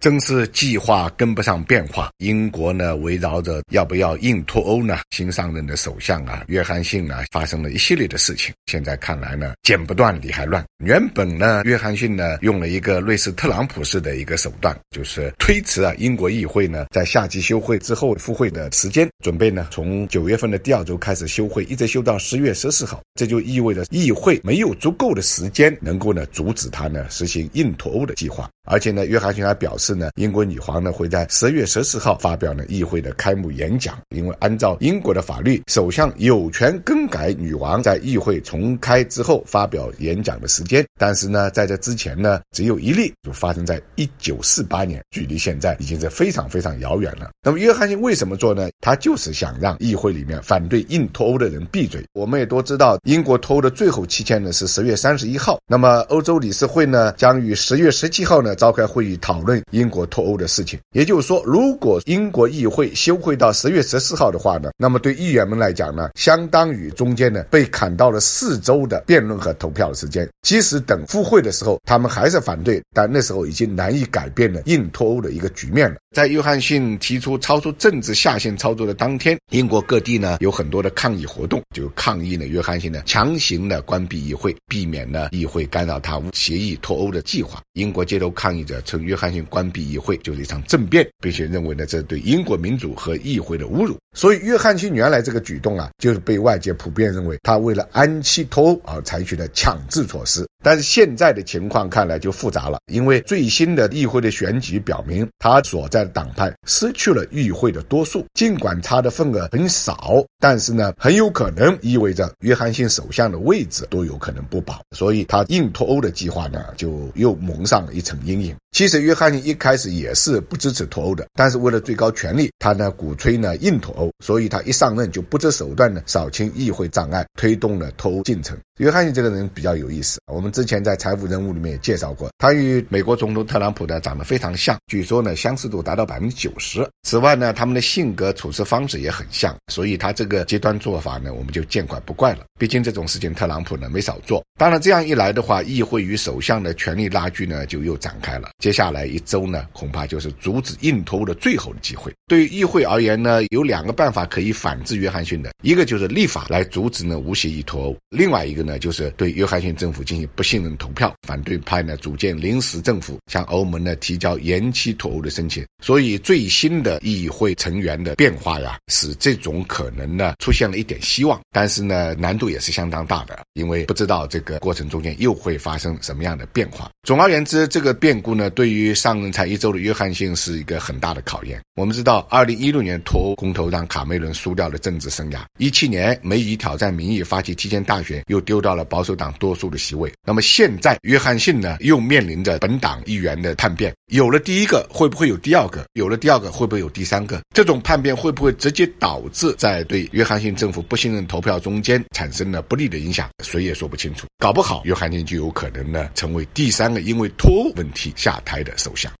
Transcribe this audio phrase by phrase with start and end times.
[0.00, 8.50] 正是计划跟不上变化，英国呢围绕着要不要硬脱欧呢，新上任的首相啊约翰逊呢发生了一系列的事情。
[8.64, 10.64] 现在看来呢，剪不断理还乱。
[10.82, 23.02] 原本呢，约翰逊呢用了一个类似特朗普式的一个手段，就是推迟啊英国议会呢在夏季休会之后复会的时间，准备呢从九月份的第二周开始休会，一直休到十月十四号。
[23.16, 28.48] 这就意味着议会没有足够的时间能够呢阻止他呢实行硬脱欧的计划。
[28.64, 33.98] 而且呢，约翰逊还表示呢，英国女皇呢会在十月十四号发表呢议会的开幕演讲。
[34.14, 40.84] 因为按照英国的法律，首相有权更改女王在议会重开之后发表演讲的时间。
[40.98, 47.30] 但是呢，在这之前呢，只有一例，就发生在一九四八年，距离现在已经是非常非常遥远了。
[47.42, 48.68] 那么，约翰逊为什么做呢？
[48.80, 52.04] 他就是想让议会里面反对硬脱欧的人闭嘴。
[52.12, 55.58] 我们也都知道，英国脱欧的最后期限呢是十月三十一号。
[55.66, 58.54] 那么，欧洲理事会呢将于十月十七号呢。
[58.60, 70.28] 召开会议讨论英国脱欧的事情，也就是说，如果英国议会休会到十月十四号的话呢，那么对议员们来讲呢，相当于中间呢被砍到了四周的辩论和投票的时间。
[70.42, 75.96] 即使等复会的时候，他们还是反对，但那时候已经难以改变了硬脱欧的一个局面了。
[76.14, 87.62] 在约翰逊提出超出政治下限操作的当天，英国各地呢有很多的抗议活动，就抗议呢约翰逊呢强行的关闭议会，避免呢议会干扰他协议脱欧的计划。
[87.72, 88.30] 英国街头。
[88.40, 93.96] 抗议者称约翰逊关闭议会就是一场政变，并且认为呢这对英国民主和议会的侮辱。
[94.14, 100.46] 所以约翰逊原来这个举动啊，就是被外界普遍认为他为了安期脱欧而采取的强制措施。
[100.62, 108.26] 但是现在的情况看来就复杂了，因为最新的议会的选举表明，他所在的党派失去了议会的多数。
[108.34, 114.82] 尽管他的份额很少，但是呢，很有可能意味着约翰逊首相的位置都有可能不保。
[114.94, 118.54] 所以他硬脱欧的计划呢，就又蒙上了一层阴影。
[118.72, 128.56] 其实约翰逊一开始也是不支持脱欧的，但是为了最高权力，他呢鼓吹呢硬脱欧，所以他一上任就不择手段的扫清议会障碍，推动了脱欧进程。
[128.78, 136.88] 约翰逊这个人比较有意思，我们之前在财富人物里面也介绍过，他与美国总统特朗普呢长得非常像，据说呢相似度达到百分之九十。
[137.02, 142.44] 此外呢，他们的性格处事方式也很像，所以他这个极端做法呢，我们就见怪不怪了。
[142.58, 144.42] 毕竟这种事情特朗普呢没少做。
[144.58, 148.48] 当然这样一来的话，议会与首相的权力拉锯呢就又展开了。
[148.60, 152.12] 接下来一周呢，恐怕就是阻止硬脱欧的最后的机会。
[152.28, 158.78] 对于议会而言呢，有两个办法可以反制约翰逊的，一个就是立法来阻止呢无协议脱欧，另外一个呢。
[158.78, 165.64] 就是对约翰逊政府进行不信任投票，反对派呢组建临时政府，向欧盟呢提交延期脱欧的申请。
[165.82, 176.90] 所以最新的议会成员的变化呀，使这种可能呢出现了一点希望，但是呢难度也是相当大的，因为不知道这个过程中间又会发生什么样的变化。
[177.02, 181.60] 总而言之，这个变故呢对于上任才一周的约翰逊是一个很大的考验。
[181.74, 188.60] 我们知道，二零一六年脱欧公投让卡梅伦输掉了政治生涯，一七年梅姨挑战民意发起提前大选又丢。
[188.60, 195.82] 掉了保守党多数的席位，那么现在约翰逊呢又面临着本党议员的叛变，有了第一个会不会有第二个？
[195.94, 197.40] 有了第二个会不会有第三个？
[197.54, 203.30] 这种叛变会不会直接导致在对约翰逊政府不信任投票中间产生了不利的影响？
[203.42, 204.26] 谁也说不清楚。
[204.38, 209.08] 搞不好约翰逊就有可能呢成为第三三个因为脱欧问题下台的首相。